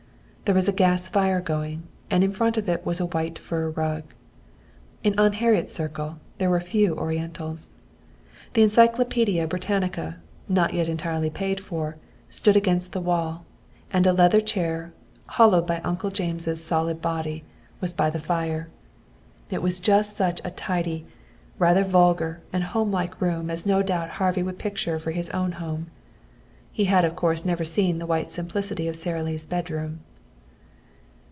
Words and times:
There 0.43 0.55
was 0.55 0.67
a 0.67 0.73
gas 0.73 1.07
fire 1.07 1.39
going, 1.39 1.83
and 2.09 2.25
in 2.25 2.33
front 2.33 2.57
of 2.57 2.67
it 2.67 2.85
was 2.85 2.99
a 2.99 3.05
white 3.05 3.39
fur 3.39 3.69
rug. 3.69 4.03
In 5.01 5.17
Aunt 5.17 5.35
Harriet's 5.35 5.71
circle 5.73 6.17
there 6.39 6.49
were 6.49 6.59
few 6.59 6.93
orientals. 6.97 7.75
The 8.51 8.63
Encyclopaedia 8.63 9.47
Britannica, 9.47 10.17
not 10.49 10.73
yet 10.73 10.89
entirely 10.89 11.29
paid 11.29 11.61
for, 11.61 11.95
stood 12.27 12.57
against 12.57 12.91
the 12.91 12.99
wall, 12.99 13.45
and 13.93 14.05
a 14.05 14.11
leather 14.11 14.41
chair, 14.41 14.91
hollowed 15.27 15.65
by 15.65 15.79
Uncle 15.85 16.11
James' 16.11 16.61
solid 16.61 17.01
body, 17.01 17.45
was 17.79 17.93
by 17.93 18.09
the 18.09 18.19
fire. 18.19 18.67
It 19.49 19.61
was 19.61 19.79
just 19.79 20.17
such 20.17 20.41
a 20.43 20.51
tidy, 20.51 21.05
rather 21.59 21.85
vulgar 21.85 22.41
and 22.51 22.65
homelike 22.65 23.21
room 23.21 23.49
as 23.49 23.65
no 23.65 23.81
doubt 23.81 24.09
Harvey 24.19 24.43
would 24.43 24.59
picture 24.59 24.99
for 24.99 25.11
his 25.11 25.29
own 25.29 25.53
home. 25.53 25.87
He 26.73 26.85
had 26.85 27.05
of 27.05 27.15
course 27.15 27.45
never 27.45 27.63
seen 27.63 27.99
the 27.99 28.05
white 28.07 28.31
simplicity 28.31 28.89
of 28.89 28.97
Sara 28.97 29.23
Lee's 29.23 29.45
bedroom. 29.45 30.01